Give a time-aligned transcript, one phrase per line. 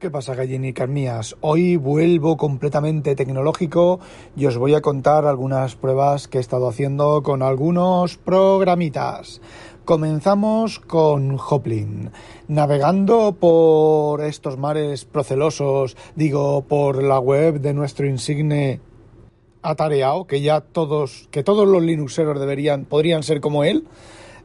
[0.00, 1.36] ¿Qué pasa, gallinicas mías?
[1.42, 4.00] Hoy vuelvo completamente tecnológico
[4.34, 9.42] y os voy a contar algunas pruebas que he estado haciendo con algunos programitas.
[9.84, 12.12] Comenzamos con Hoplin.
[12.48, 18.80] Navegando por estos mares procelosos, digo, por la web de nuestro insigne
[19.60, 23.86] atareado, que ya todos, que todos los Linuxeros deberían, podrían ser como él.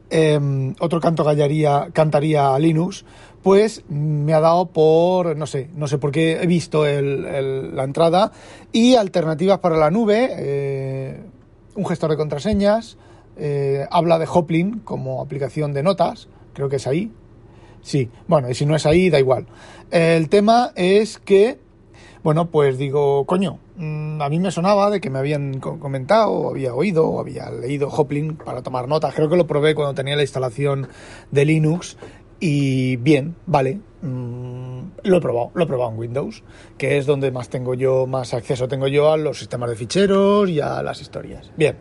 [0.08, 3.04] Em, otro canto gallaría, cantaría a Linux,
[3.46, 8.32] pues me ha dado por, no sé, no sé por qué he visto la entrada
[8.72, 11.20] y alternativas para la nube, eh,
[11.76, 12.98] un gestor de contraseñas,
[13.36, 17.12] eh, habla de Hoplin como aplicación de notas, creo que es ahí.
[17.82, 19.46] Sí, bueno, y si no es ahí, da igual.
[19.92, 21.60] El tema es que,
[22.24, 26.50] bueno, pues digo, coño, mm, a mí me sonaba de que me habían comentado, o
[26.50, 29.14] había oído, o había leído Hoplin para tomar notas.
[29.14, 30.88] Creo que lo probé cuando tenía la instalación
[31.30, 31.96] de Linux
[32.40, 33.80] y bien, vale.
[34.02, 34.66] Mm,
[35.04, 36.42] lo he probado, lo he probado en Windows,
[36.78, 40.48] que es donde más tengo yo, más acceso tengo yo a los sistemas de ficheros
[40.48, 41.50] y a las historias.
[41.56, 41.76] Bien.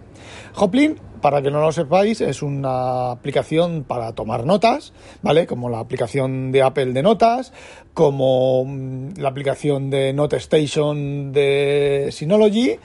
[0.56, 5.46] Hoplin, para que no lo sepáis, es una aplicación para tomar notas, ¿vale?
[5.46, 7.52] Como la aplicación de Apple de notas,
[7.94, 12.80] como mm, la aplicación de Note Station de Synology,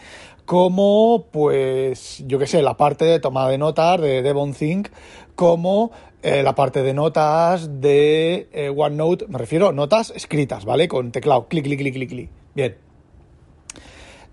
[0.44, 4.88] como, pues, yo qué sé, la parte de toma de notas de DevonThink,
[5.36, 5.92] como
[6.22, 10.86] eh, la parte de notas de eh, OneNote, me refiero a notas escritas, ¿vale?
[10.86, 12.30] Con teclado, clic, clic, clic, clic, clic.
[12.54, 12.76] Bien.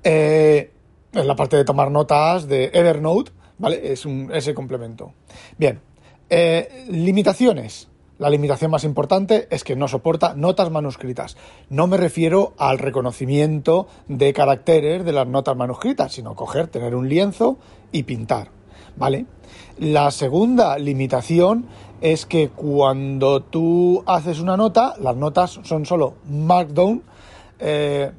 [0.03, 0.71] Eh,
[1.13, 3.93] la parte de tomar notas de Evernote, ¿vale?
[3.93, 5.13] Es un, ese complemento.
[5.57, 5.79] Bien.
[6.89, 7.87] limitaciones.
[8.17, 11.37] La limitación más importante es que no soporta notas manuscritas.
[11.69, 17.07] No me refiero al reconocimiento de caracteres de las notas manuscritas, sino coger, tener un
[17.07, 17.59] lienzo
[17.91, 18.49] y pintar.
[18.97, 19.27] ¿Vale?
[19.79, 21.65] La segunda limitación
[22.01, 27.03] es que cuando tú haces una nota, las notas son solo Markdown.
[27.59, 28.11] Eh,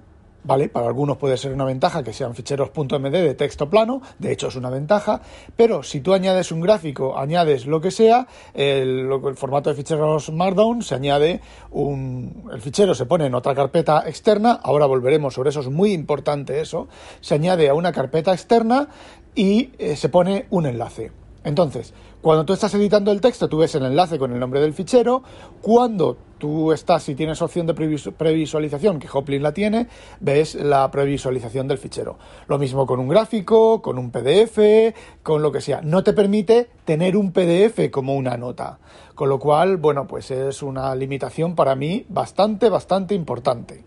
[0.48, 0.70] ¿vale?
[0.70, 4.48] Para algunos puede ser una ventaja que sean ficheros .md de texto plano, de hecho
[4.48, 5.20] es una ventaja,
[5.56, 10.82] pero si tú añades un gráfico, añades lo que sea, el, formato de ficheros Markdown
[10.82, 12.48] se añade un...
[12.50, 16.60] el fichero se pone en otra carpeta externa, ahora volveremos sobre eso, es muy importante
[16.60, 16.88] eso,
[17.20, 18.88] se añade a una carpeta externa
[19.34, 21.12] y eh, se pone un enlace.
[21.44, 24.74] Entonces, cuando tú estás editando el texto, tú ves el enlace con el nombre del
[24.74, 25.22] fichero.
[25.62, 29.86] Cuando tú estás, si tienes opción de previsualización, que Hoplin la tiene,
[30.18, 32.18] ves la previsualización del fichero.
[32.48, 35.80] Lo mismo con un gráfico, con un PDF, con lo que sea.
[35.80, 38.80] No te permite tener un PDF como una nota.
[39.14, 43.84] Con lo cual, bueno, pues es una limitación para mí bastante, bastante importante.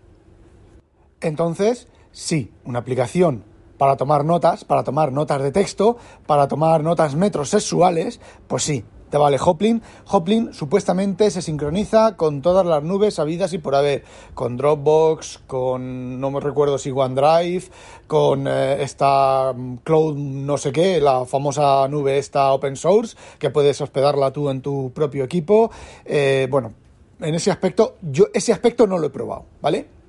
[1.20, 3.51] Entonces, sí, una aplicación
[3.82, 9.18] para tomar notas, para tomar notas de texto, para tomar notas metrosexuales, pues sí, te
[9.18, 9.82] vale Hoplin.
[10.08, 14.04] Hoplin supuestamente se sincroniza con todas las nubes habidas y por haber,
[14.34, 17.64] con Dropbox, con no me recuerdo si OneDrive,
[18.06, 23.50] con eh, esta mm, Cloud no sé qué, la famosa nube esta open source, que
[23.50, 25.72] puedes hospedarla tú en tu propio equipo.
[26.04, 26.72] Eh, bueno,
[27.20, 30.01] en ese aspecto, yo ese aspecto no lo he probado, ¿vale?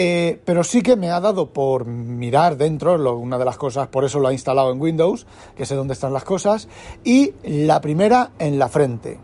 [0.00, 4.04] Eh, pero sí que me ha dado por mirar dentro, una de las cosas, por
[4.04, 5.26] eso lo he instalado en Windows,
[5.56, 6.68] que sé dónde están las cosas,
[7.02, 9.18] y la primera en la frente.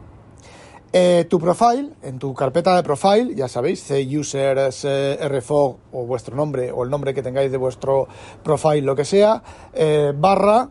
[0.92, 6.72] Eh, tu profile, en tu carpeta de profile, ya sabéis, users, rfog o vuestro nombre
[6.72, 8.08] o el nombre que tengáis de vuestro
[8.42, 9.42] profile, lo que sea,
[9.72, 10.68] eh, barra,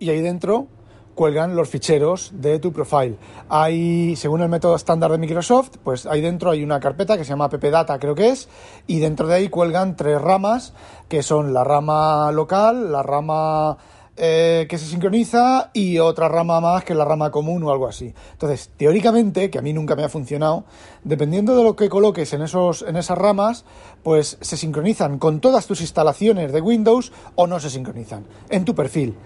[0.00, 0.66] y ahí dentro
[1.16, 3.16] cuelgan los ficheros de tu profile.
[3.48, 7.30] Hay, según el método estándar de Microsoft, pues ahí dentro hay una carpeta que se
[7.30, 8.48] llama ppdata, creo que es,
[8.86, 10.74] y dentro de ahí cuelgan tres ramas,
[11.08, 13.78] que son la rama local, la rama
[14.18, 18.14] eh, que se sincroniza y otra rama más que la rama común o algo así.
[18.32, 20.64] Entonces, teóricamente, que a mí nunca me ha funcionado,
[21.02, 23.64] dependiendo de lo que coloques en, esos, en esas ramas,
[24.02, 28.74] pues se sincronizan con todas tus instalaciones de Windows o no se sincronizan en tu
[28.74, 29.16] perfil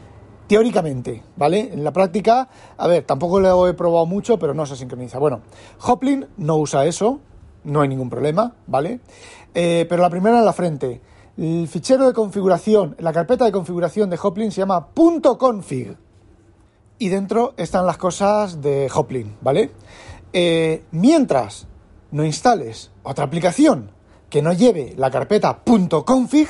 [0.51, 1.71] teóricamente, ¿vale?
[1.73, 5.21] En la práctica, a ver, tampoco lo he probado mucho, pero no se sincroniza.
[5.21, 5.43] Bueno,
[5.81, 7.21] Hoplin no usa eso,
[7.63, 8.99] no hay ningún problema, ¿vale?
[9.55, 11.01] Eh, pero la primera en la frente.
[11.37, 14.89] El fichero de configuración, la carpeta de configuración de Hoplin se llama
[15.39, 15.97] .config.
[16.99, 19.71] Y dentro están las cosas de Hoplin, ¿vale?
[20.33, 21.69] Eh, mientras
[22.11, 23.93] no instales otra aplicación
[24.29, 26.49] que no lleve la carpeta .config,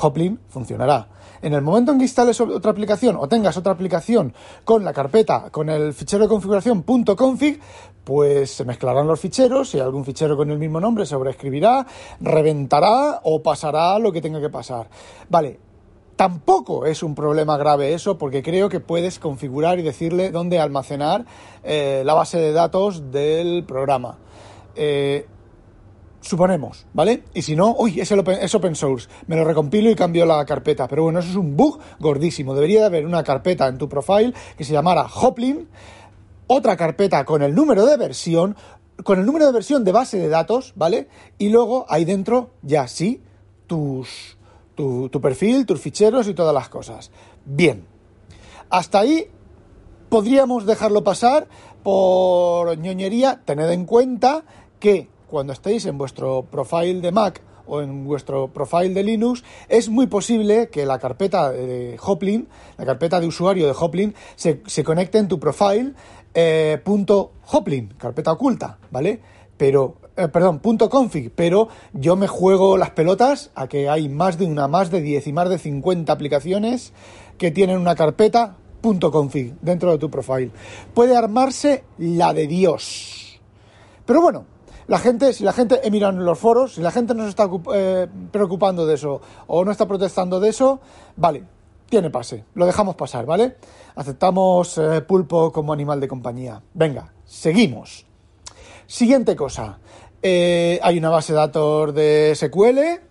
[0.00, 1.08] Hoplin funcionará.
[1.42, 4.32] En el momento en que instales otra aplicación o tengas otra aplicación
[4.64, 7.60] con la carpeta, con el fichero de configuración .config,
[8.04, 11.86] pues se mezclarán los ficheros, hay algún fichero con el mismo nombre sobreescribirá,
[12.20, 14.88] reventará o pasará lo que tenga que pasar.
[15.28, 15.58] Vale,
[16.16, 21.24] Tampoco es un problema grave eso porque creo que puedes configurar y decirle dónde almacenar
[21.64, 24.18] eh, la base de datos del programa.
[24.76, 25.26] Eh,
[26.22, 27.24] Suponemos, ¿vale?
[27.34, 30.86] Y si no, uy, es, es open source, me lo recompilo y cambio la carpeta.
[30.86, 32.54] Pero bueno, eso es un bug gordísimo.
[32.54, 35.68] Debería de haber una carpeta en tu profile que se llamara Hoplin,
[36.46, 38.56] otra carpeta con el número de versión,
[39.02, 41.08] con el número de versión de base de datos, ¿vale?
[41.38, 43.20] Y luego ahí dentro ya sí,
[43.66, 44.38] tus,
[44.76, 47.10] tu, tu perfil, tus ficheros y todas las cosas.
[47.44, 47.84] Bien,
[48.70, 49.26] hasta ahí
[50.08, 51.48] podríamos dejarlo pasar
[51.82, 53.40] por ñoñería.
[53.44, 54.44] Tened en cuenta
[54.78, 59.88] que cuando estéis en vuestro profile de Mac o en vuestro profile de Linux, es
[59.88, 65.16] muy posible que la carpeta de Hoplin, la carpeta de usuario de Hoplin, se, conecte
[65.16, 65.94] en tu profile
[66.34, 69.20] eh, punto Hoplin, carpeta oculta, ¿vale?
[69.56, 74.36] Pero, eh, perdón, punto config, pero yo me juego las pelotas a que hay más
[74.36, 76.92] de una, más de 10 y más de 50 aplicaciones
[77.38, 80.50] que tienen una carpeta punto config dentro de tu profile.
[80.92, 83.40] Puede armarse la de Dios.
[84.04, 84.51] Pero bueno,
[84.86, 87.30] la gente, si la gente he mirado en los foros, si la gente no se
[87.30, 90.80] está eh, preocupando de eso o no está protestando de eso,
[91.16, 91.44] vale,
[91.88, 93.56] tiene pase, lo dejamos pasar, ¿vale?
[93.94, 96.62] Aceptamos eh, pulpo como animal de compañía.
[96.72, 98.06] Venga, seguimos.
[98.86, 99.78] Siguiente cosa.
[100.22, 103.02] Eh, hay una base de datos de SQL,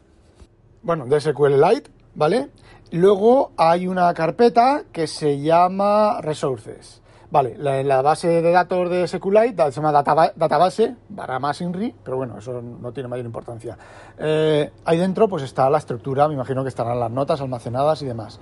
[0.81, 2.49] bueno, de SQLite, ¿vale?
[2.91, 7.01] Luego hay una carpeta que se llama Resources.
[7.31, 12.37] Vale, la, base de datos de SQLite se llama database para más INRI, pero bueno,
[12.37, 13.77] eso no tiene mayor importancia.
[14.17, 18.05] Eh, ahí dentro pues está la estructura, me imagino que estarán las notas almacenadas y
[18.05, 18.37] demás.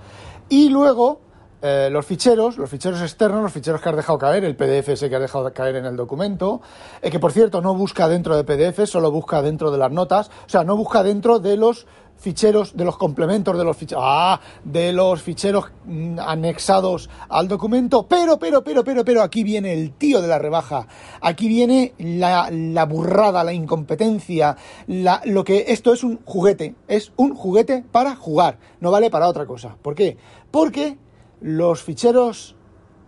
[0.48, 1.20] Y luego
[1.62, 5.10] eh, los ficheros, los ficheros externos, los ficheros que has dejado caer, el PDF ese
[5.10, 6.62] que has dejado caer en el documento,
[7.02, 10.30] eh, que por cierto no busca dentro de PDF, solo busca dentro de las notas,
[10.46, 11.86] o sea, no busca dentro de los
[12.20, 18.06] ficheros, de los complementos de los ficheros, ah, de los ficheros mm, anexados al documento,
[18.06, 20.86] pero, pero, pero, pero, pero, aquí viene el tío de la rebaja,
[21.22, 24.56] aquí viene la, la burrada, la incompetencia,
[24.86, 29.28] la, lo que esto es un juguete, es un juguete para jugar, no vale para
[29.28, 29.76] otra cosa.
[29.80, 30.18] ¿Por qué?
[30.50, 30.98] Porque
[31.40, 32.54] los ficheros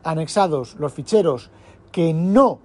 [0.05, 1.51] anexados, los ficheros
[1.91, 2.61] que no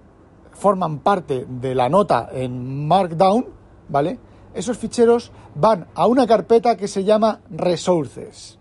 [0.52, 3.46] forman parte de la nota en Markdown,
[3.88, 4.18] ¿vale?
[4.54, 8.58] Esos ficheros van a una carpeta que se llama resources.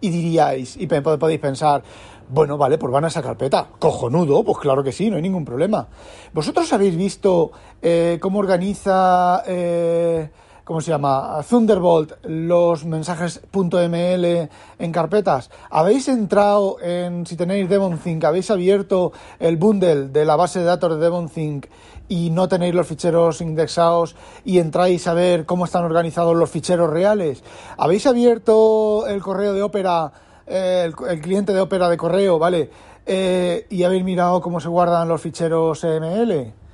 [0.00, 1.82] Y diríais, y podéis pensar,
[2.28, 3.68] bueno, vale, pues van a esa carpeta.
[3.78, 5.86] Cojonudo, pues claro que sí, no hay ningún problema.
[6.32, 10.28] ¿Vosotros habéis visto eh, cómo organiza, eh,
[10.66, 15.48] cómo se llama, Thunderbolt los mensajes .ml en carpetas?
[15.70, 20.90] ¿Habéis entrado en, si tenéis DevonThink, habéis abierto el bundle de la base de datos
[20.90, 21.66] de DevonThink
[22.08, 26.90] y no tenéis los ficheros indexados y entráis a ver cómo están organizados los ficheros
[26.90, 27.44] reales.
[27.78, 30.10] ¿Habéis abierto el correo de Opera,
[30.48, 32.70] eh, el, cliente de Opera de correo, ¿vale?
[33.06, 36.65] Eh, y habéis mirado cómo se guardan los ficheros EML.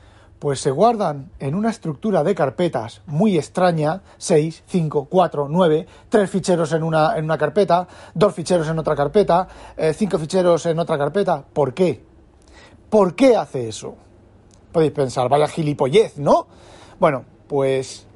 [0.42, 6.28] Pues se guardan en una estructura de carpetas muy extraña, 6, 5, 4, 9, 3
[6.28, 9.46] ficheros en una, en una carpeta, 2 ficheros en otra carpeta,
[9.76, 11.44] 5 eh, ficheros en otra carpeta.
[11.52, 12.04] ¿Por qué?
[12.90, 13.94] ¿Por qué hace eso?
[14.72, 16.48] podéis pensar, vaya gilipollez, ¿no?
[16.98, 18.08] Bueno, pues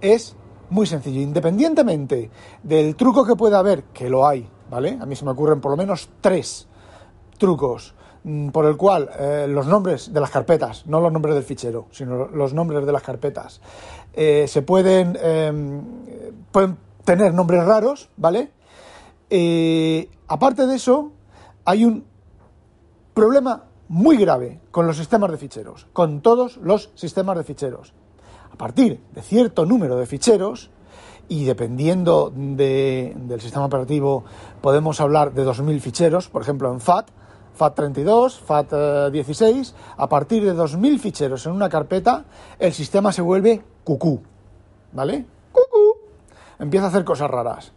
[0.00, 0.36] es
[0.70, 1.20] muy sencillo.
[1.20, 2.30] Independientemente
[2.62, 4.98] del truco que pueda haber, que lo hay, ¿vale?
[5.00, 6.68] A mí se me ocurren por lo menos tres
[7.38, 7.96] trucos
[8.52, 12.28] por el cual eh, los nombres de las carpetas, no los nombres del fichero, sino
[12.28, 13.60] los nombres de las carpetas,
[14.12, 15.82] eh, se pueden, em,
[16.52, 18.50] pueden tener nombres raros, ¿vale?
[19.28, 21.10] Eh, aparte de eso,
[21.64, 22.04] hay un
[23.12, 27.92] problema muy grave con los sistemas de ficheros, con todos los sistemas de ficheros.
[28.52, 30.70] A partir de cierto número de ficheros,
[31.28, 34.24] y dependiendo del sistema operativo
[34.60, 37.08] podemos hablar de 2.000 ficheros, por ejemplo en FAT,
[37.58, 42.24] FAT32, FAT16, a partir de 2.000 ficheros en una carpeta,
[42.58, 44.20] el sistema se vuelve cucú,
[44.92, 45.26] ¿vale?
[45.52, 45.96] Cucú.
[46.58, 47.72] Empieza a hacer cosas raras.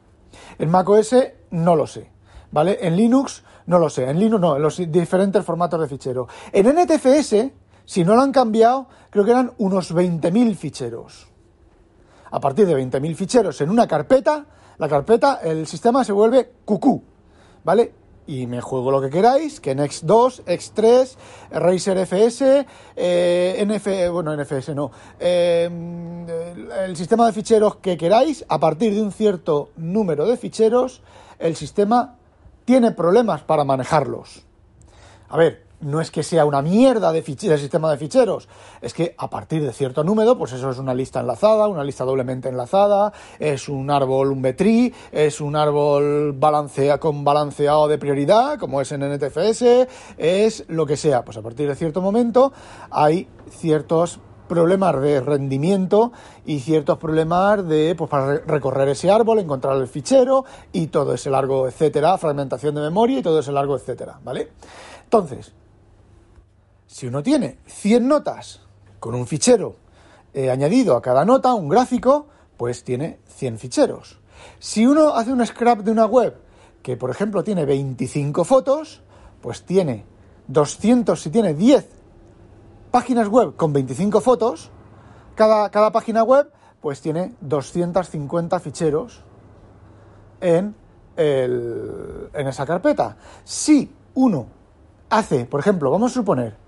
[0.58, 1.15] En macOS
[1.51, 2.10] no lo sé,
[2.51, 2.77] ¿vale?
[2.82, 6.27] En Linux no lo sé, en Linux no, en los diferentes formatos de fichero.
[6.51, 7.51] En NTFS,
[7.86, 11.27] si no lo han cambiado, creo que eran unos 20.000 ficheros.
[12.32, 14.46] A partir de 20.000 ficheros en una carpeta,
[14.77, 17.01] la carpeta, el sistema se vuelve cucú,
[17.63, 17.94] ¿vale?
[18.27, 21.15] Y me juego lo que queráis, que en X2, X3,
[21.51, 22.65] Razer FS,
[22.96, 25.70] eh, NF, bueno, NFS no, eh,
[26.86, 31.03] el sistema de ficheros que queráis, a partir de un cierto número de ficheros,
[31.38, 32.15] el sistema
[32.65, 34.44] tiene problemas para manejarlos.
[35.29, 38.48] A ver, no es que sea una mierda de, sistema de ficheros,
[38.82, 42.03] es que a partir de cierto número, pues eso es una lista enlazada, una lista
[42.03, 48.60] doblemente enlazada, es un árbol, un betrí, es un árbol balancea, con balanceado de prioridad,
[48.60, 51.24] como es en NTFS, es lo que sea.
[51.24, 52.53] Pues a partir de cierto momento
[52.89, 56.12] hay ciertos problemas de rendimiento
[56.46, 61.29] y ciertos problemas de, pues para recorrer ese árbol, encontrar el fichero y todo ese
[61.29, 64.51] largo, etcétera, fragmentación de memoria y todo ese largo, etcétera, ¿vale?
[65.03, 65.53] Entonces,
[66.95, 68.61] si uno tiene 100 notas
[69.01, 69.75] con un fichero
[70.33, 74.21] eh, añadido a cada nota, un gráfico, pues tiene 100 ficheros.
[74.59, 76.37] Si uno hace un scrap de una web
[76.81, 79.01] que, por ejemplo, tiene 25 fotos,
[79.41, 80.05] pues tiene
[80.47, 81.85] 200, si tiene 10
[82.91, 84.71] páginas web con 25 fotos,
[85.35, 86.49] cada, cada página web
[86.79, 89.21] pues tiene 250 ficheros
[90.39, 90.73] en,
[91.17, 93.17] el, en esa carpeta.
[93.43, 94.47] Si uno
[95.09, 96.64] hace, por ejemplo, vamos a suponer,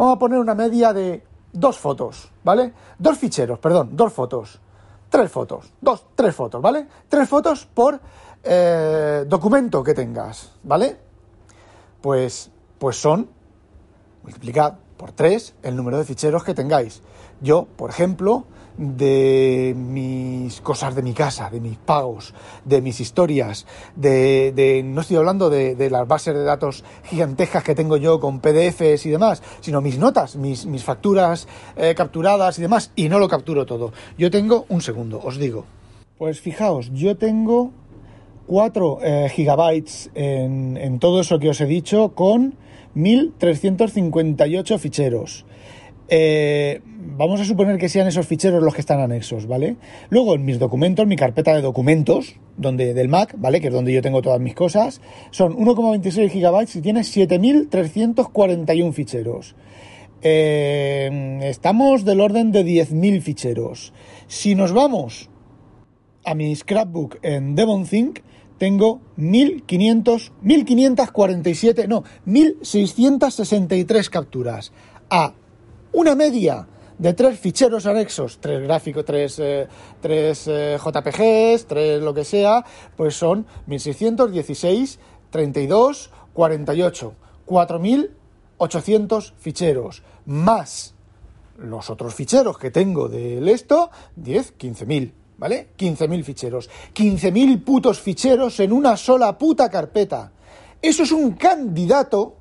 [0.00, 2.72] vamos a poner una media de dos fotos, ¿vale?
[2.98, 4.58] Dos ficheros, perdón, dos fotos.
[5.10, 6.86] Tres fotos, dos, tres fotos, ¿vale?
[7.06, 8.00] Tres fotos por
[8.42, 10.96] eh, documento que tengas, ¿vale?
[12.00, 13.28] Pues, pues son,
[14.22, 17.02] multiplicad por tres el número de ficheros que tengáis.
[17.42, 18.44] Yo, por ejemplo,
[18.76, 22.34] de mis cosas de mi casa, de mis pagos,
[22.64, 27.96] de mis historias, de, no estoy hablando de, las bases de datos gigantescas que tengo
[27.96, 32.92] yo con PDFs y demás, sino mis notas, mis, mis facturas eh, capturadas y demás,
[32.96, 33.92] y no lo capturo todo.
[34.16, 35.64] Yo tengo un segundo, os digo.
[36.18, 37.72] Pues fijaos, yo tengo
[38.46, 42.56] 4 eh, gigabytes en, en, todo eso que os he dicho con
[42.94, 45.44] 1358 ficheros.
[46.08, 49.76] Eh, vamos a suponer que sean esos ficheros los que están anexos, ¿vale?
[50.10, 53.60] Luego en mis documentos, mi carpeta de documentos, donde del Mac, ¿vale?
[53.60, 59.54] Que es donde yo tengo todas mis cosas, son 1,26 gigabytes y tiene 7341 ficheros.
[60.22, 63.92] Eh, estamos del orden de 10.000 ficheros.
[64.26, 65.30] Si nos vamos
[66.24, 68.20] a mi scrapbook en DevonThink,
[68.58, 74.72] tengo 1500, 1547, no, 1663 capturas
[75.08, 75.32] a
[75.92, 76.68] una media
[77.00, 79.66] de tres ficheros anexos, tres gráficos, tres, eh,
[80.02, 82.62] tres eh, JPGs, tres lo que sea,
[82.94, 84.98] pues son 1616,
[85.30, 87.14] 32, 48,
[87.46, 90.94] 4800 ficheros, más
[91.56, 95.12] los otros ficheros que tengo del esto, 10, 15.000.
[95.38, 95.68] ¿vale?
[95.78, 96.68] 15.000 ficheros.
[96.94, 100.32] 15.000 putos ficheros en una sola puta carpeta.
[100.82, 102.36] Eso es un candidato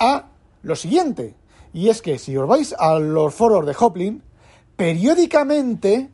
[0.00, 0.28] a
[0.62, 1.36] lo siguiente.
[1.76, 4.22] Y es que si os vais a los foros de Hoplin,
[4.76, 6.08] periódicamente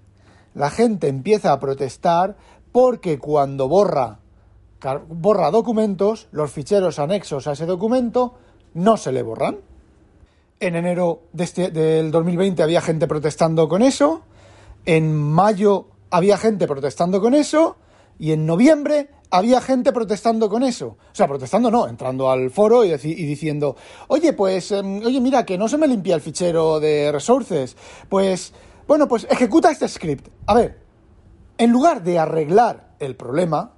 [0.55, 2.37] la gente empieza a protestar
[2.73, 4.19] porque cuando borra,
[5.07, 8.35] borra documentos, los ficheros anexos a ese documento
[8.75, 9.59] no se le borran.
[10.59, 14.23] En enero de este, del 2020 había gente protestando con eso.
[14.85, 17.77] En mayo había gente protestando con eso
[18.19, 20.99] y en noviembre había gente protestando con eso.
[21.01, 23.75] O sea, protestando no, entrando al foro y, diciendo,
[24.09, 27.75] oye, pues, em, oye, mira, que no se me limpia el fichero de resources.
[28.11, 28.53] Pues,
[28.87, 30.29] bueno, pues ejecuta este script.
[30.47, 30.79] A ver,
[31.57, 33.73] en lugar de arreglar el problema,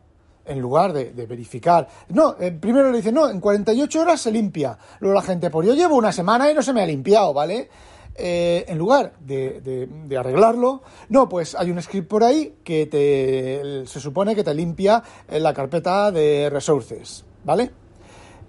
[0.44, 1.88] en lugar de, verificar.
[2.08, 4.76] No, eh, primero le dice, no, en 48 horas se limpia.
[4.98, 7.70] Luego la gente, pues yo llevo una semana y no se me ha limpiado, ¿vale?
[8.16, 13.98] Eh, en lugar de, arreglarlo, no, pues hay un script por ahí que te, se
[13.98, 17.72] supone que te limpia la carpeta de resources, ¿vale?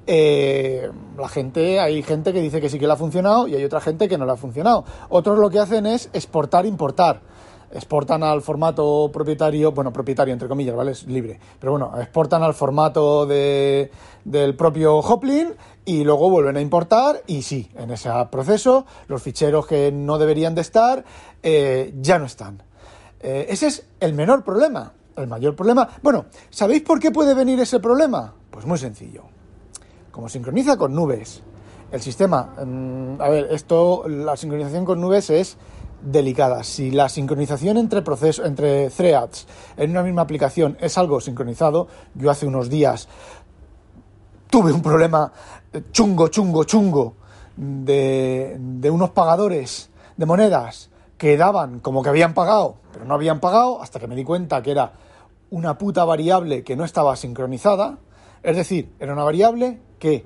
[0.07, 3.63] Eh, la gente, hay gente que dice que sí que le ha funcionado y hay
[3.63, 4.85] otra gente que no le ha funcionado.
[5.09, 7.21] Otros lo que hacen es exportar, importar
[7.71, 10.91] exportan al formato propietario, bueno, propietario entre comillas, ¿vale?
[10.91, 13.91] Es libre, pero bueno, exportan al formato de,
[14.23, 15.53] del propio Hoplin
[15.85, 20.55] y luego vuelven a importar y sí, en ese proceso los ficheros que no deberían
[20.55, 21.03] de estar
[21.43, 22.63] eh, ya no están.
[23.19, 24.93] Eh, ese es el menor problema.
[25.15, 28.33] El mayor problema, bueno, ¿sabéis por qué puede venir ese problema?
[28.51, 29.23] Pues muy sencillo.
[30.11, 31.41] Como sincroniza con nubes,
[31.91, 35.57] el sistema, mm, a ver, esto, la sincronización con nubes es
[36.05, 36.63] delicada.
[36.63, 42.31] Si la sincronización entre procesos, entre threads en una misma aplicación es algo sincronizado, yo
[42.31, 43.07] hace unos días
[44.49, 45.31] tuve un problema
[45.91, 47.15] chungo, chungo, chungo
[47.57, 53.39] de, de unos pagadores de monedas que daban como que habían pagado, pero no habían
[53.39, 54.93] pagado, hasta que me di cuenta que era
[55.49, 57.97] una puta variable que no estaba sincronizada.
[58.43, 60.25] Es decir, era una variable que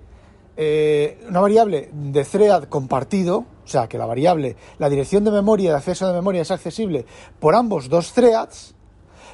[0.58, 5.78] eh, una variable de thread compartido, sea que la variable, la dirección de memoria, de
[5.78, 7.06] acceso de memoria es accesible
[7.40, 8.76] por ambos dos threads,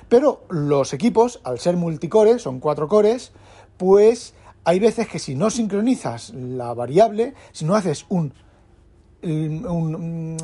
[0.09, 3.31] pero los equipos, al ser multicore, son cuatro cores,
[3.77, 8.33] pues hay veces que si no sincronizas la variable, si no haces un
[9.23, 10.37] uh,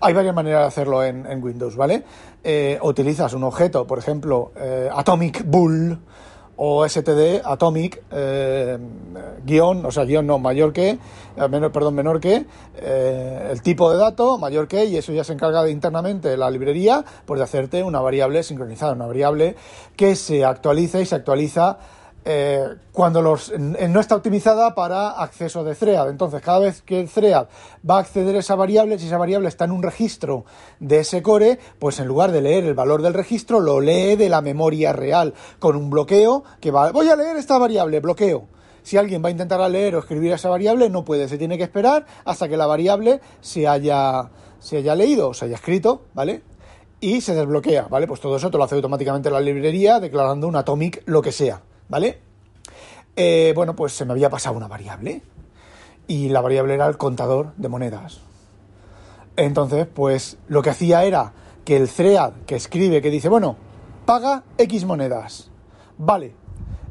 [0.00, 2.02] hay varias maneras de hacerlo en, Windows, ¿vale?
[2.42, 4.52] Eh, utilizas un objeto, por ejemplo,
[4.92, 5.98] Atomic Bull,
[6.56, 8.78] o STD Atomic eh,
[9.44, 12.46] guion, o sea, guion no, mayor que, eh, menor, perdón, menor que,
[12.76, 16.50] eh, el tipo de dato, mayor que, y eso ya se encarga de internamente la
[16.50, 19.56] librería, pues de hacerte una variable sincronizada, una variable
[19.96, 21.78] que se actualiza y se actualiza
[22.28, 26.10] eh, cuando los, no está optimizada para acceso de thread.
[26.10, 27.46] Entonces, cada vez que el thread
[27.88, 30.44] va a acceder a esa variable, si esa variable está en un registro
[30.80, 34.28] de ese core, pues en lugar de leer el valor del registro, lo lee de
[34.28, 38.48] la memoria real, con un bloqueo que va, voy a leer esta variable, bloqueo.
[38.82, 41.62] Si alguien va a intentar leer o escribir esa variable, no puede, se tiene que
[41.62, 46.42] esperar hasta que la variable se haya, se haya leído o se haya escrito, ¿vale?
[46.98, 48.08] Y se desbloquea, ¿vale?
[48.08, 51.62] Pues todo eso te lo hace automáticamente la librería declarando un atomic lo que sea.
[51.88, 52.20] ¿Vale?
[53.16, 55.22] Eh, bueno, pues se me había pasado una variable
[56.06, 58.20] y la variable era el contador de monedas.
[59.36, 61.32] Entonces, pues lo que hacía era
[61.64, 63.56] que el thread que escribe, que dice, bueno,
[64.04, 65.50] paga X monedas.
[65.98, 66.34] Vale,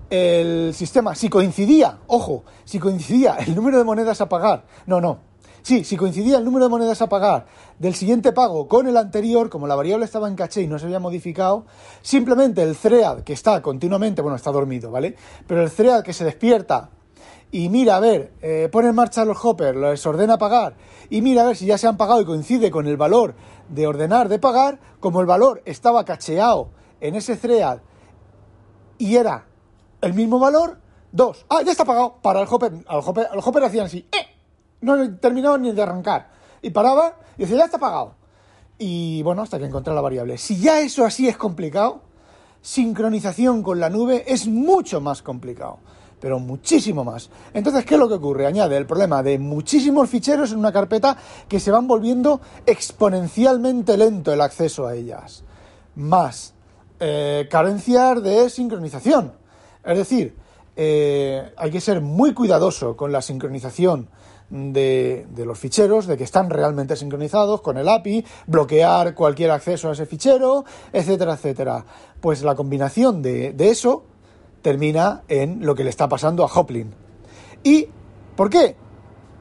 [0.09, 5.19] el sistema, si coincidía, ojo, si coincidía el número de monedas a pagar, no, no,
[5.65, 7.47] Sí, si coincidía el número de monedas a pagar
[7.79, 10.85] del siguiente pago con el anterior, como la variable estaba en caché y no se
[10.85, 11.65] había modificado,
[12.03, 15.15] simplemente el thread que está continuamente, bueno, está dormido, ¿vale?
[15.47, 16.91] Pero el thread que se despierta
[17.49, 20.75] y mira a ver, eh, pone en marcha los hoppers, les ordena pagar
[21.09, 23.33] y mira a ver si ya se han pagado y coincide con el valor
[23.67, 26.69] de ordenar de pagar, como el valor estaba cacheado
[27.01, 27.79] en ese thread
[28.99, 29.47] y era
[30.01, 30.77] el mismo valor,
[31.11, 34.24] dos, ah, ya está pagado, para el hopper, al hopper, al hopper hacían así, ¡eh!
[34.81, 36.29] No terminaba ni de arrancar.
[36.61, 38.15] Y paraba y decía, ya está pagado.
[38.77, 40.37] Y bueno, hasta que encontré la variable.
[40.37, 42.01] Si ya eso así es complicado,
[42.61, 45.79] sincronización con la nube es mucho más complicado.
[46.19, 47.29] Pero muchísimo más.
[47.53, 48.47] Entonces, ¿qué es lo que ocurre?
[48.47, 51.17] Añade el problema de muchísimos ficheros en una carpeta
[51.47, 55.43] que se van volviendo exponencialmente lento el acceso a ellas.
[55.95, 56.53] Más
[56.99, 59.33] eh, carencias de sincronización.
[59.83, 60.35] Es decir,
[60.75, 64.09] eh, hay que ser muy cuidadoso con la sincronización
[64.49, 69.93] de, los ficheros, de que están realmente sincronizados con el API, bloquear cualquier acceso a
[69.93, 71.85] ese fichero, etcétera, etcétera.
[72.21, 74.03] Pues la combinación de, de eso
[74.61, 76.93] termina en lo que le está pasando a Hoplin.
[77.63, 77.87] ¿Y
[78.35, 78.75] por qué?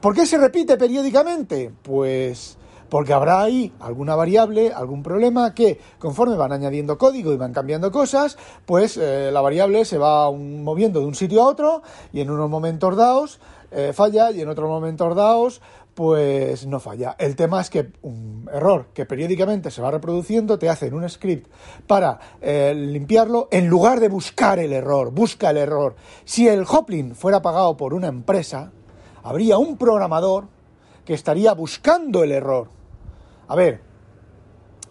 [0.01, 1.71] ¿Por qué se repite periódicamente?
[1.81, 2.57] Pues
[2.89, 7.91] porque habrá ahí alguna variable, algún problema que conforme van añadiendo código y van cambiando
[7.91, 11.81] cosas, pues eh, la variable se va moviendo de un sitio a otro
[12.13, 13.39] y en unos momentos dados
[13.71, 15.61] eh, falla y en otros momentos dados
[15.95, 17.15] pues no falla.
[17.17, 21.09] El tema es que un error que periódicamente se va reproduciendo te hace en un
[21.09, 21.49] script
[21.87, 25.95] para eh, limpiarlo en lugar de buscar el error, busca el error.
[26.25, 28.71] Si el Hoplin fuera pagado por una empresa,
[29.23, 30.47] habría un programador
[31.05, 32.74] que estaría buscando el error.
[33.47, 33.81] A ver,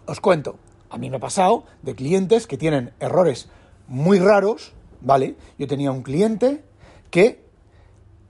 [0.05, 0.55] os cuento,
[0.89, 3.49] a mí me ha pasado de clientes que tienen errores
[3.87, 5.35] muy raros, ¿vale?
[5.57, 6.63] Yo tenía un cliente
[7.11, 7.43] que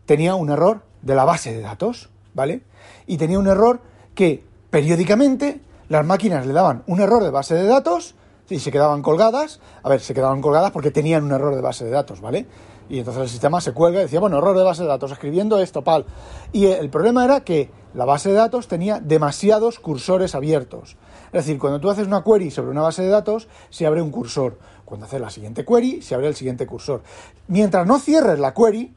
[0.05, 2.61] tenía un error de la base de datos, ¿vale?
[3.05, 3.81] Y tenía un error
[4.15, 8.15] que periódicamente las máquinas le daban un error de base de datos
[8.49, 9.59] y se quedaban colgadas.
[9.83, 12.45] A ver, se quedaban colgadas porque tenían un error de base de datos, ¿vale?
[12.89, 15.59] Y entonces el sistema se cuelga y decía, bueno, error de base de datos, escribiendo
[15.59, 16.05] esto, pal.
[16.51, 20.97] Y el problema era que la base de datos tenía demasiados cursores abiertos.
[21.27, 24.11] Es decir, cuando tú haces una query sobre una base de datos, se abre un
[24.11, 24.59] cursor.
[24.83, 27.03] Cuando haces la siguiente query, se abre el siguiente cursor.
[27.47, 28.93] Mientras no cierres la query,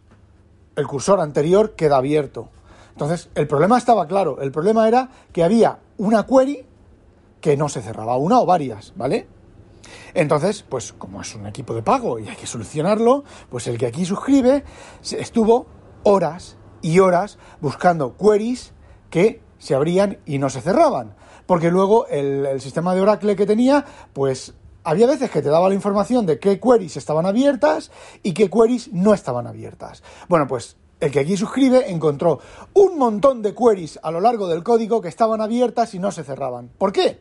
[0.76, 2.48] el cursor anterior queda abierto.
[2.90, 4.40] Entonces, el problema estaba claro.
[4.40, 6.66] El problema era que había una query
[7.40, 9.28] que no se cerraba, una o varias, ¿vale?
[10.12, 13.86] Entonces, pues como es un equipo de pago y hay que solucionarlo, pues el que
[13.86, 14.64] aquí suscribe
[15.12, 15.66] estuvo
[16.02, 18.72] horas y horas buscando queries
[19.10, 21.14] que se abrían y no se cerraban.
[21.46, 25.74] Porque luego el, sistema de Oracle que tenía, pues había veces que te daba la
[25.74, 27.90] información de qué queries estaban abiertas
[28.22, 30.02] y qué queries no estaban abiertas.
[30.28, 32.40] Bueno, pues el que aquí suscribe encontró
[32.74, 36.24] un montón de queries a lo largo del código que estaban abiertas y no se
[36.24, 36.70] cerraban.
[36.76, 37.20] ¿Por qué?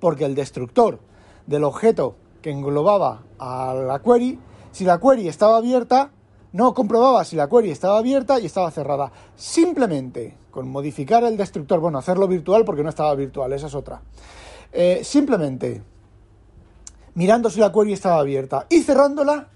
[0.00, 0.98] Porque el destructor
[1.46, 4.38] del objeto que englobaba a la query,
[4.72, 6.10] si la query estaba abierta,
[6.52, 9.12] no comprobaba si la query estaba abierta y estaba cerrada.
[9.36, 14.02] Simplemente con modificar el destructor, bueno, hacerlo virtual porque no estaba virtual, esa es otra.
[14.72, 15.82] Eh, simplemente
[17.14, 19.48] mirando si la query estaba abierta y cerrándola,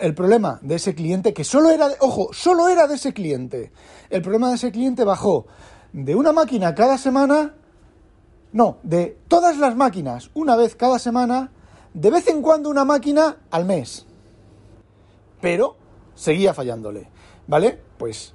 [0.00, 3.72] el problema de ese cliente, que solo era, de, ojo, solo era de ese cliente,
[4.08, 5.46] el problema de ese cliente bajó
[5.92, 7.54] de una máquina cada semana
[8.52, 11.52] no, de todas las máquinas, una vez cada semana,
[11.94, 14.06] de vez en cuando una máquina al mes.
[15.40, 15.76] Pero
[16.14, 17.08] seguía fallándole.
[17.46, 17.80] ¿Vale?
[17.96, 18.34] Pues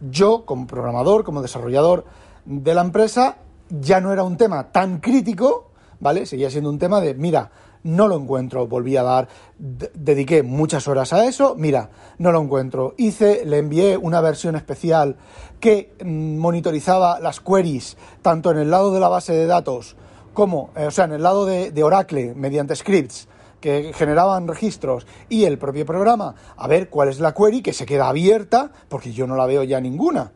[0.00, 2.04] yo, como programador, como desarrollador
[2.44, 6.26] de la empresa, ya no era un tema tan crítico, ¿vale?
[6.26, 7.50] Seguía siendo un tema de, mira,
[7.82, 8.66] no lo encuentro.
[8.66, 12.94] Volví a dar, dediqué muchas horas a eso, mira, no lo encuentro.
[12.96, 15.16] Hice, le envié una versión especial
[15.60, 19.96] que mm, monitorizaba las queries tanto en el lado de la base de datos
[20.32, 23.28] como, eh, o sea, en el lado de, de Oracle mediante scripts
[23.60, 27.86] que generaban registros y el propio programa a ver cuál es la query que se
[27.86, 30.32] queda abierta porque yo no la veo ya ninguna.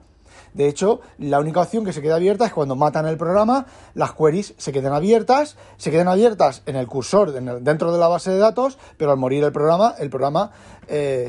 [0.55, 4.13] De hecho, la única opción que se queda abierta es cuando matan el programa, las
[4.13, 8.39] queries se quedan abiertas, se quedan abiertas en el cursor, dentro de la base de
[8.39, 10.53] datos, pero al morir el programa, el programa
[10.87, 11.29] eh,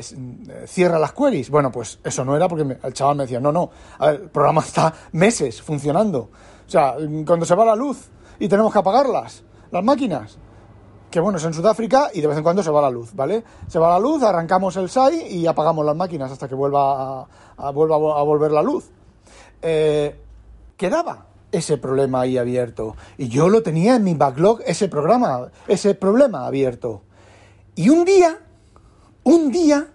[0.66, 1.50] cierra las queries.
[1.50, 4.94] Bueno, pues eso no era porque el chaval me decía, no, no, el programa está
[5.10, 6.30] meses funcionando.
[6.66, 6.94] O sea,
[7.26, 10.38] cuando se va la luz y tenemos que apagarlas, las máquinas,
[11.10, 13.44] que bueno, es en Sudáfrica y de vez en cuando se va la luz, ¿vale?
[13.68, 17.70] Se va la luz, arrancamos el SAI y apagamos las máquinas hasta que vuelva a,
[17.70, 18.90] vuelva a volver la luz.
[19.62, 20.18] Eh,
[20.76, 22.96] quedaba ese problema ahí abierto.
[23.16, 27.02] Y yo lo tenía en mi backlog, ese programa, ese problema abierto.
[27.74, 28.38] Y un día,
[29.22, 29.88] un día,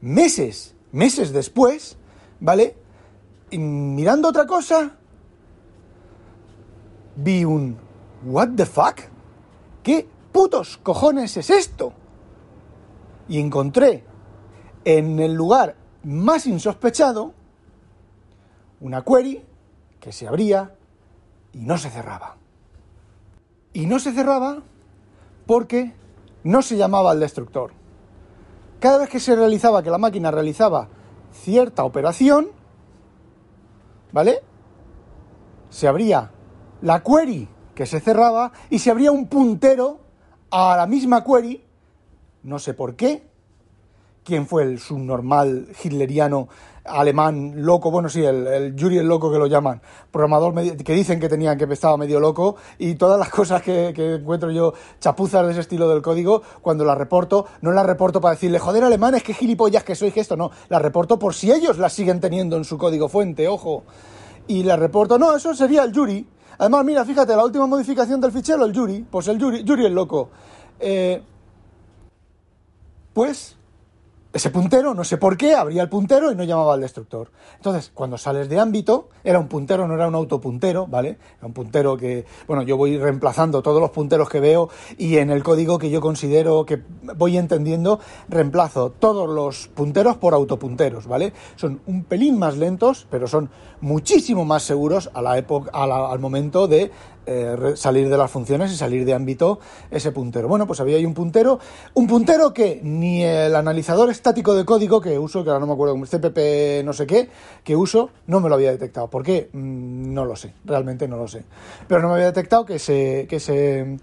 [0.00, 1.96] meses, meses después,
[2.40, 2.76] ¿vale?
[3.50, 4.92] mirando otra cosa,
[7.16, 7.76] vi un
[8.24, 9.00] ¿What the fuck?
[9.82, 11.92] ¿Qué putos cojones es esto?
[13.28, 14.04] Y encontré
[14.84, 17.34] en el lugar más insospechado
[18.80, 19.44] una query
[20.00, 20.74] que se abría
[21.52, 22.36] y no se cerraba.
[23.72, 24.62] Y no se cerraba
[25.46, 25.94] porque
[26.44, 27.72] no se llamaba al destructor.
[28.80, 30.88] Cada vez que se realizaba, que la máquina realizaba
[31.32, 32.48] cierta operación,
[34.10, 34.40] ¿vale?
[35.70, 36.32] Se abría
[36.82, 40.01] la query que se cerraba y se abría un puntero
[40.52, 41.64] a la misma query,
[42.42, 43.22] no sé por qué,
[44.22, 46.48] quién fue el subnormal hitleriano
[46.84, 50.52] alemán loco, bueno, sí, el, el Yuri el loco que lo llaman, programador
[50.84, 54.74] que dicen que tenía, que estaba medio loco, y todas las cosas que, encuentro yo
[55.00, 58.84] chapuzas de ese estilo del código, cuando las reporto, no las reporto para decirle, joder,
[58.84, 62.20] alemanes, qué gilipollas que soy, que esto, no, las reporto por si ellos las siguen
[62.20, 63.84] teniendo en su código fuente, ojo.
[64.48, 66.26] Y las reporto, no, eso sería el Yuri.
[66.58, 69.94] Además, mira, fíjate, la última modificación del fichero, el Yuri, pues el Yuri, Yuri el
[69.94, 70.30] loco.
[70.78, 71.22] Eh,
[73.12, 73.56] pues
[74.32, 77.30] ese puntero, no sé por qué, abría el puntero y no llamaba al destructor.
[77.56, 81.18] Entonces, cuando sales de ámbito, era un puntero, no era un autopuntero, ¿vale?
[81.38, 85.30] Era un puntero que, bueno, yo voy reemplazando todos los punteros que veo y en
[85.30, 86.82] el código que yo considero que
[87.16, 91.32] voy entendiendo, reemplazo todos los punteros por autopunteros, ¿vale?
[91.56, 96.68] Son un pelín más lentos, pero son muchísimo más seguros a la época, al momento
[96.68, 96.90] de
[97.26, 100.48] eh, salir de las funciones y salir de ámbito ese puntero.
[100.48, 101.60] Bueno, pues había ahí un puntero,
[101.94, 105.72] un puntero que ni el analizador estático de código que uso, que ahora no me
[105.74, 107.28] acuerdo, CPP no sé qué,
[107.62, 109.08] que uso, no me lo había detectado.
[109.08, 109.50] ¿Por qué?
[109.52, 111.44] Mm, no lo sé, realmente no lo sé.
[111.86, 113.98] Pero no me había detectado que ese, que ese,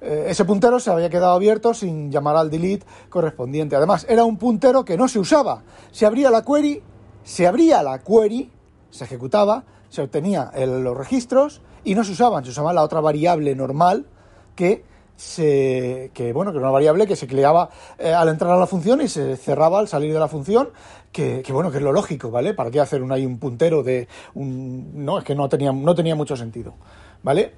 [0.00, 3.76] eh, ese puntero se había quedado abierto sin llamar al delete correspondiente.
[3.76, 5.62] Además, era un puntero que no se usaba.
[5.92, 6.82] Se abría la query,
[7.22, 8.50] se abría la query,
[8.90, 13.54] se ejecutaba, se obtenía los registros y no se usaban, se usaba la otra variable
[13.54, 14.06] normal
[14.54, 14.84] que
[15.16, 18.66] se, que bueno, que era una variable que se creaba eh, al entrar a la
[18.66, 20.70] función y se cerraba al salir de la función,
[21.12, 22.54] que, que, bueno, que es lo lógico, ¿vale?
[22.54, 25.04] ¿Para qué hacer un, ahí un puntero de un...
[25.04, 26.74] No, es que no tenía, no tenía mucho sentido,
[27.22, 27.52] ¿vale?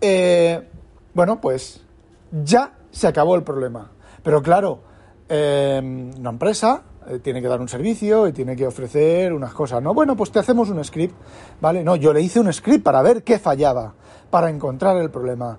[0.00, 0.68] Eh,
[1.12, 1.80] bueno, pues
[2.30, 3.90] ya se acabó el problema.
[4.22, 4.80] Pero claro,
[5.28, 9.82] eh, una empresa eh, tiene que dar un servicio y tiene que ofrecer unas cosas,
[9.82, 9.94] ¿no?
[9.94, 11.14] Bueno, pues te hacemos un script,
[11.60, 11.82] ¿vale?
[11.82, 13.94] No, yo le hice un script para ver qué fallaba,
[14.30, 15.58] para encontrar el problema.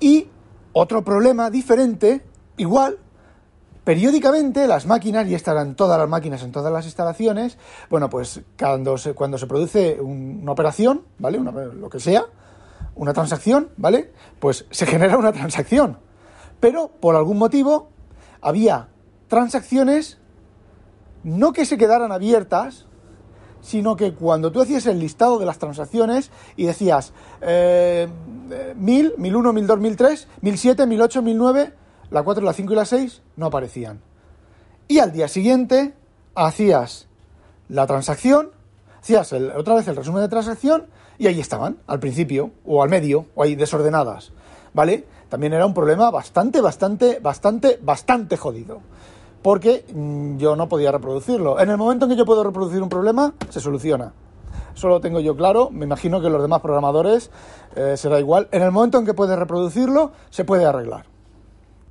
[0.00, 0.28] Y
[0.72, 2.22] otro problema diferente,
[2.56, 2.98] igual,
[3.84, 7.58] periódicamente las máquinas, y estarán todas las máquinas en todas las instalaciones,
[7.90, 11.38] bueno, pues cuando se, cuando se produce una operación, ¿vale?
[11.40, 12.24] lo que sea,
[12.94, 14.12] una transacción, ¿vale?
[14.38, 15.98] Pues se genera una transacción.
[16.60, 17.90] Pero por algún motivo
[18.40, 18.88] había
[19.28, 20.18] transacciones
[21.24, 22.86] no que se quedaran abiertas,
[23.62, 28.08] sino que cuando tú hacías el listado de las transacciones y decías eh,
[28.76, 31.72] 1000, 1001, 1002, 1003, 1007, 1008, 1009,
[32.10, 34.00] la 4, la 5 y la 6 no aparecían.
[34.88, 35.94] Y al día siguiente
[36.34, 37.06] hacías
[37.68, 38.50] la transacción,
[39.00, 40.86] hacías otra vez el resumen de transacción
[41.18, 44.32] y ahí estaban, al principio, o al medio, o ahí desordenadas.
[44.74, 45.06] ¿Vale?
[45.28, 48.80] También era un problema bastante, bastante, bastante, bastante jodido
[49.42, 51.60] porque mm, yo no podía reproducirlo.
[51.60, 54.12] En el momento en que yo puedo reproducir un problema, se soluciona.
[54.74, 57.30] Eso lo tengo yo claro, me imagino que los demás programadores
[57.76, 58.48] eh, será igual.
[58.52, 61.04] En el momento en que puedes reproducirlo, se puede arreglar.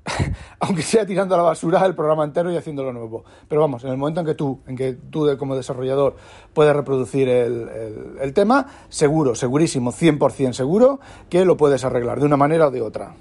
[0.60, 3.24] Aunque sea tirando a la basura el programa entero y haciéndolo nuevo.
[3.48, 6.16] Pero vamos, en el momento en que tú, en que tú como desarrollador
[6.54, 12.38] puedes reproducir el, el tema, seguro, segurísimo, 100% seguro que lo puedes arreglar de una
[12.38, 13.14] manera o de otra.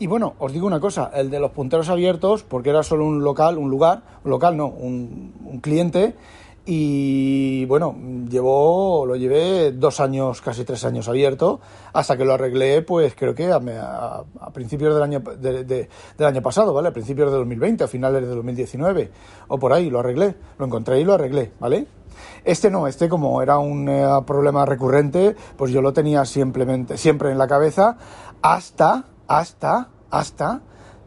[0.00, 3.22] Y bueno, os digo una cosa, el de los punteros abiertos, porque era solo un
[3.22, 6.14] local, un lugar, un local no, un, cliente,
[6.64, 7.94] y bueno,
[8.26, 11.60] llevó, lo llevé dos años, casi tres años abierto,
[11.92, 16.40] hasta que lo arreglé, pues creo que a, a, principios del año, de, del año
[16.40, 16.88] pasado, ¿vale?
[16.88, 19.10] A principios de 2020, a finales de 2019,
[19.48, 21.86] o por ahí, lo arreglé, lo encontré y lo arreglé, ¿vale?
[22.42, 27.32] Este no, este como era un eh, problema recurrente, pues yo lo tenía simplemente, siempre
[27.32, 27.98] en la cabeza,
[28.40, 30.60] hasta, hasta, hasta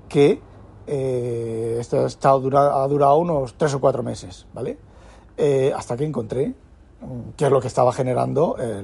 [0.07, 0.41] que
[0.87, 4.77] eh, esto ha, estado, ha durado unos tres o cuatro meses, ¿vale?
[5.35, 8.81] Eh, hasta que encontré mm, qué es lo que estaba generando eh,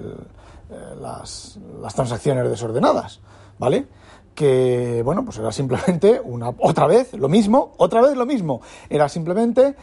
[1.00, 1.58] las,
[1.96, 3.22] transacciones desordenadas,
[3.58, 3.88] ¿vale?
[4.36, 8.60] Que, bueno, pues era simplemente una, otra vez lo mismo, otra vez lo mismo.
[8.90, 9.76] Era simplemente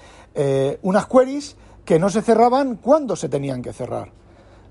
[0.83, 4.12] unas queries que no se cerraban cuando se tenían que cerrar.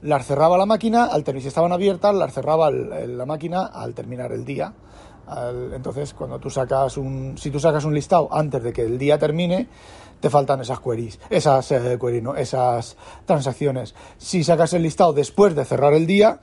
[0.02, 4.46] Las cerraba la máquina, al si estaban abiertas, las cerraba la máquina al terminar el
[4.46, 4.74] día.
[5.74, 9.18] entonces, cuando tú sacas un, si tú sacas un listado antes de que el día
[9.18, 9.68] termine,
[10.20, 12.00] te faltan esas queries, esas, eh,
[12.38, 13.96] esas transacciones.
[14.18, 16.40] Si sacas el listado después de cerrar el día,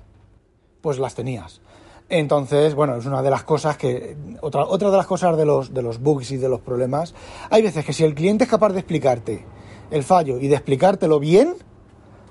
[0.81, 1.61] pues las tenías.
[2.09, 4.17] Entonces, bueno, es una de las cosas que.
[4.43, 7.15] Otra, otra de las cosas de los, de los bugs y de los problemas.
[7.49, 9.45] Hay veces que si el cliente es capaz de explicarte
[9.91, 11.55] el fallo y de explicártelo bien,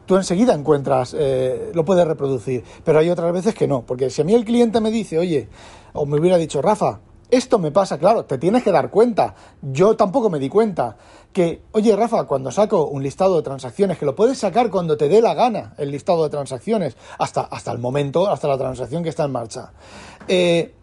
[0.05, 2.63] tú enseguida encuentras, eh, lo puedes reproducir.
[2.83, 3.83] Pero hay otras veces que no.
[3.85, 5.49] Porque si a mí el cliente me dice, oye,
[5.93, 6.99] o me hubiera dicho, Rafa,
[7.31, 9.33] esto me pasa, claro, te tienes que dar cuenta.
[9.61, 10.97] Yo tampoco me di cuenta
[11.31, 15.07] que, oye Rafa, cuando saco un listado de transacciones, que lo puedes sacar cuando te
[15.07, 19.09] dé la gana el listado de transacciones, hasta, hasta el momento, hasta la transacción que
[19.09, 19.71] está en marcha.
[20.27, 20.75] Eh,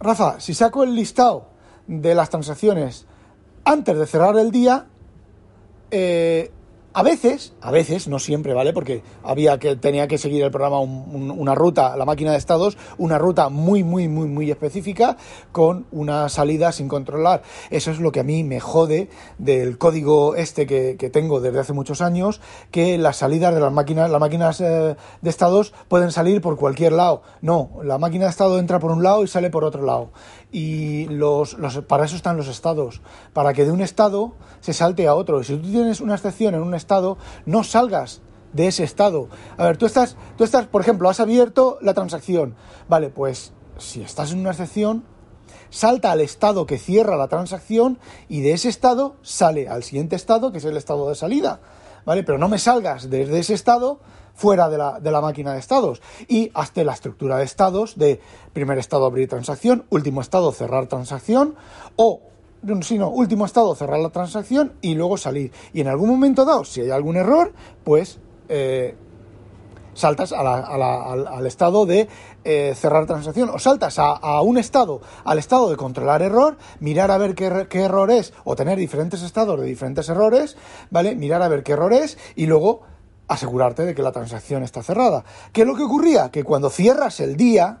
[0.00, 1.46] Rafa, si saco el listado
[1.86, 3.06] de las transacciones
[3.64, 4.86] antes de cerrar el día,
[5.92, 6.50] eh,
[6.94, 8.72] a veces, a veces, no siempre, ¿vale?
[8.72, 13.18] Porque había que, tenía que seguir el programa una ruta, la máquina de estados, una
[13.18, 15.16] ruta muy, muy, muy, muy específica
[15.52, 17.42] con una salida sin controlar.
[17.70, 21.72] Eso es lo que a mí me jode del código este que, tengo desde hace
[21.72, 26.40] muchos años, que las salidas de las máquinas, las máquinas eh, de estados pueden salir
[26.40, 27.22] por cualquier lado.
[27.40, 30.10] No, la máquina de estado entra por un lado y sale por otro lado.
[30.52, 33.00] Y los, los, para eso están los estados,
[33.32, 35.40] para que de un estado se salte a otro.
[35.40, 38.20] Y si tú tienes una excepción en un estado, no salgas
[38.52, 39.28] de ese estado.
[39.56, 42.54] A ver, tú estás, tú estás, por ejemplo, has abierto la transacción.
[42.88, 45.04] Vale, pues si estás en una excepción,
[45.70, 50.52] salta al estado que cierra la transacción y de ese estado sale al siguiente estado,
[50.52, 51.60] que es el estado de salida.
[52.04, 52.24] ¿Vale?
[52.24, 54.00] Pero no me salgas desde ese estado
[54.34, 58.20] fuera de la, de la máquina de estados y hazte la estructura de estados de
[58.52, 61.54] primer estado abrir transacción, último estado cerrar transacción
[61.96, 62.20] o
[62.82, 65.52] sino último estado, cerrar la transacción y luego salir.
[65.72, 68.94] Y en algún momento dado, si hay algún error, pues eh,
[69.94, 72.08] saltas al, estado de
[72.44, 77.18] eh, cerrar transacción o saltas a, un estado, al estado de controlar error, mirar a
[77.18, 80.56] ver qué, qué, error es o tener diferentes estados de diferentes errores,
[80.90, 81.16] ¿vale?
[81.16, 82.82] Mirar a ver qué error es y luego
[83.32, 85.24] asegurarte de que la transacción está cerrada.
[85.52, 86.30] ¿Qué es lo que ocurría?
[86.30, 87.80] Que cuando cierras el día,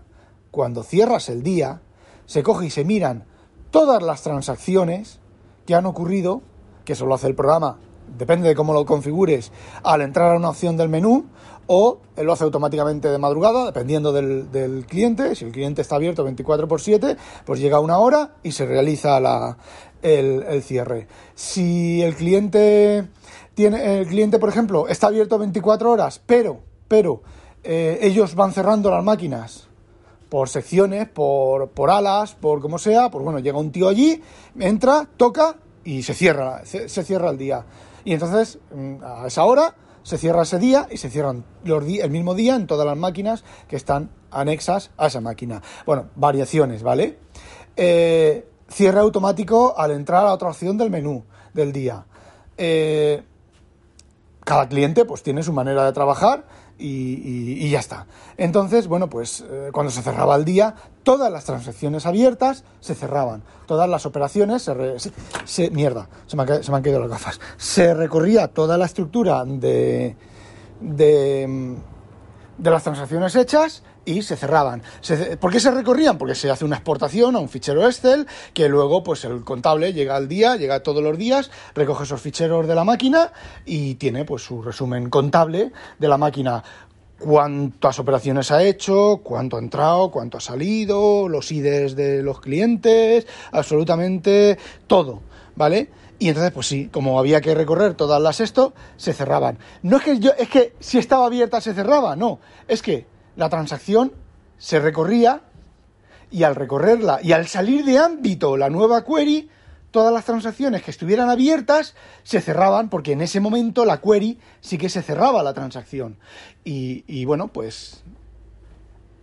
[0.50, 1.80] cuando cierras el día,
[2.26, 3.24] se coge y se miran
[3.70, 5.20] todas las transacciones
[5.66, 6.42] que han ocurrido,
[6.84, 7.78] que eso lo hace el programa,
[8.18, 11.26] depende de cómo lo configures, al entrar a una opción del menú,
[11.66, 15.34] o lo hace automáticamente de madrugada, dependiendo del, cliente.
[15.34, 19.20] Si el cliente está abierto 24 por 7, pues llega una hora y se realiza
[19.20, 19.56] la,
[20.02, 21.06] el, cierre.
[21.34, 23.08] Si el cliente
[23.54, 27.22] tiene, el cliente, por ejemplo, está abierto 24 horas, pero, pero
[27.62, 29.68] eh, ellos van cerrando las máquinas
[30.28, 34.22] por secciones, por, por alas, por como sea, pues bueno, llega un tío allí,
[34.58, 37.66] entra, toca y se cierra, se, cierra el día.
[38.04, 42.10] Y entonces, mm, a esa hora, se cierra ese día y se cierran los el
[42.10, 45.62] mismo día en todas las máquinas que están anexas a esa máquina.
[45.84, 47.18] Bueno, variaciones, ¿vale?
[47.76, 52.06] Eh, cierre automático al entrar a otra opción del menú del día.
[52.56, 53.22] Eh,
[54.44, 56.44] cada cliente pues tiene su manera de trabajar
[56.78, 58.06] y, ya está.
[58.36, 60.74] Entonces, bueno, pues eh, cuando se cerraba el día,
[61.04, 65.70] todas las transacciones abiertas se cerraban, todas las operaciones se...
[65.70, 67.40] mierda, se me, han, se me, han, caído las gafas.
[67.56, 70.16] Se recorría toda la estructura de,
[70.80, 71.76] de,
[72.58, 74.82] de las transacciones hechas y se cerraban.
[75.40, 76.18] ¿Por qué se recorrían?
[76.18, 80.16] Porque se hace una exportación a un fichero Excel que luego pues el contable llega
[80.16, 83.32] al día, llega todos los días, recoge esos ficheros de la máquina
[83.64, 86.62] y tiene pues su resumen contable de la máquina
[87.22, 93.26] cuántas operaciones ha hecho, cuánto ha entrado, cuánto ha salido, los IDs de los clientes,
[93.52, 95.22] absolutamente todo,
[95.54, 95.88] ¿vale?
[96.18, 99.58] Y entonces, pues sí, como había que recorrer todas las esto, se cerraban.
[99.82, 102.38] No es que yo, es que si estaba abierta se cerraba, no,
[102.68, 104.12] es que la transacción
[104.58, 105.42] se recorría
[106.30, 109.50] y al recorrerla y al salir de ámbito la nueva query,
[109.90, 114.78] todas las transacciones que estuvieran abiertas se cerraban porque en ese momento la query sí
[114.78, 116.18] que se cerraba la transacción.
[116.64, 118.02] Y, bueno, pues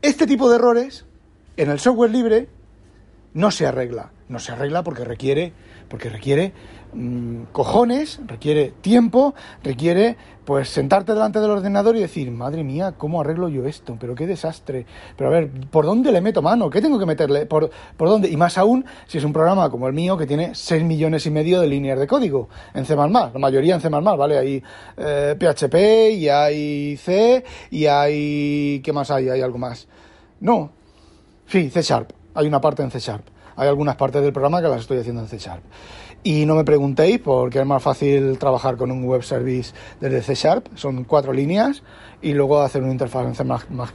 [0.01, 1.05] este tipo de errores
[1.57, 2.47] en el software libre
[3.33, 4.11] no se arregla.
[4.29, 5.53] No se arregla porque requiere,
[5.89, 6.53] porque requiere
[6.93, 13.21] mm, cojones, requiere tiempo, requiere pues sentarte delante del ordenador y decir, madre mía, ¿cómo
[13.21, 13.97] arreglo yo esto?
[13.99, 14.87] Pero qué desastre.
[15.15, 16.71] Pero a ver, ¿por dónde le meto mano?
[16.71, 17.45] ¿Qué tengo que meterle?
[17.45, 18.29] ¿Por, por dónde?
[18.29, 21.29] Y más aún si es un programa como el mío que tiene 6 millones y
[21.29, 24.39] medio de líneas de código en C++, la mayoría en C++, ¿vale?
[24.39, 24.63] Hay
[24.95, 28.81] PHP eh, y hay C y hay...
[28.83, 29.29] ¿qué más hay?
[29.29, 29.87] Hay algo más.
[30.39, 30.71] No.
[31.45, 32.11] Sí, C Sharp.
[32.33, 33.25] Hay una parte en C Sharp.
[33.59, 35.61] Hay algunas partes del programa que las estoy haciendo en C Sharp.
[36.23, 40.35] Y no me preguntéis porque es más fácil trabajar con un web service desde C
[40.35, 40.67] Sharp.
[40.75, 41.83] Son cuatro líneas
[42.21, 43.91] y luego hacer una interfaz en C más, más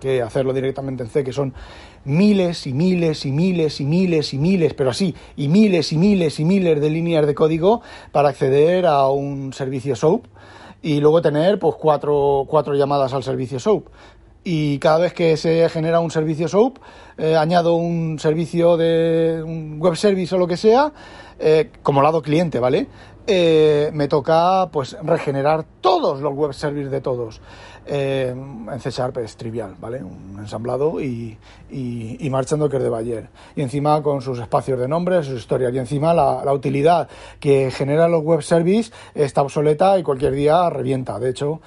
[0.00, 1.54] que hacerlo directamente en C, que son
[2.04, 6.40] miles y miles y miles y miles y miles, pero así, y miles y miles
[6.40, 10.24] y miles de líneas de código para acceder a un servicio SOAP
[10.82, 13.84] y luego tener pues cuatro, cuatro llamadas al servicio SOAP
[14.44, 16.78] y cada vez que se genera un servicio SOAP,
[17.16, 20.92] eh, añado un servicio de un web service o lo que sea,
[21.38, 22.88] eh, como lado cliente, ¿vale?
[23.24, 27.40] Eh, me toca pues regenerar todos los web services de todos.
[27.84, 30.02] en C Sharp es trivial, ¿vale?
[30.02, 31.36] Un ensamblado y,
[31.70, 33.28] y, marchando que es de Bayer.
[33.54, 35.72] Y encima con sus espacios de nombre, sus historias.
[35.74, 40.68] Y encima la, la utilidad que genera los web services está obsoleta y cualquier día
[40.70, 41.18] revienta.
[41.18, 41.60] De hecho,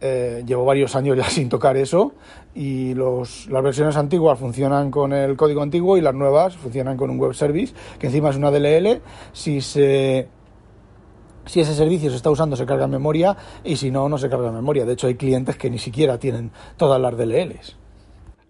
[0.00, 2.12] eh, llevo varios años ya sin tocar eso
[2.54, 7.10] y los, las versiones antiguas funcionan con el código antiguo y las nuevas funcionan con
[7.10, 9.00] un web service que encima es una DLL.
[9.32, 10.28] Si se
[11.46, 14.30] si ese servicio se está usando se carga en memoria y si no, no se
[14.30, 14.84] carga en memoria.
[14.84, 17.76] De hecho, hay clientes que ni siquiera tienen todas las DLLs.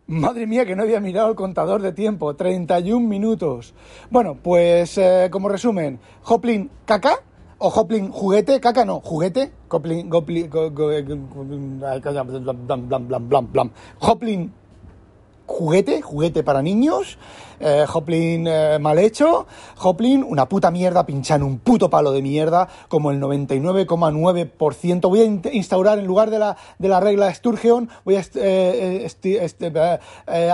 [0.06, 2.36] Madre mía, que no había mirado el contador de tiempo.
[2.36, 3.74] 31 minutos.
[4.10, 7.20] Bueno, pues eh, como resumen, Hoplin caca
[7.64, 10.10] o Hoplin juguete, caca no, juguete, Hoplin,
[14.00, 14.52] Hoplin
[15.46, 17.16] juguete, juguete para niños,
[17.60, 19.46] eh, Hoplin eh, mal hecho,
[19.78, 25.08] Hoplin una puta mierda pinchando un puto palo de mierda como el 99,9%.
[25.08, 25.24] Voy a
[25.54, 29.08] instaurar en lugar de la, de la regla Sturgeon, voy a eh,